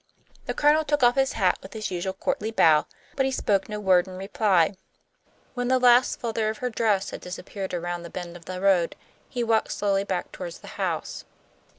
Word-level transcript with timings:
The 0.47 0.55
Colonel 0.55 0.83
took 0.83 1.03
off 1.03 1.13
his 1.13 1.33
hat 1.33 1.59
with 1.61 1.73
his 1.73 1.91
usual 1.91 2.13
courtly 2.13 2.49
bow, 2.49 2.87
but 3.15 3.27
he 3.27 3.31
spoke 3.31 3.69
no 3.69 3.79
word 3.79 4.07
in 4.07 4.17
reply. 4.17 4.75
When 5.53 5.67
the 5.67 5.77
last 5.77 6.19
flutter 6.19 6.49
of 6.49 6.57
her 6.57 6.71
dress 6.71 7.11
had 7.11 7.21
disappeared 7.21 7.71
around 7.75 8.01
the 8.01 8.09
bend 8.09 8.35
of 8.35 8.45
the 8.45 8.59
road, 8.59 8.95
he 9.29 9.43
walked 9.43 9.71
slowly 9.71 10.03
back 10.03 10.31
toward 10.31 10.53
the 10.53 10.67
house. 10.81 11.23